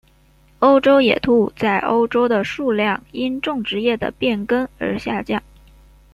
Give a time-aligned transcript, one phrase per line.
[0.57, 5.43] 欧洲野兔在欧洲的数量因种植业的变更而下降。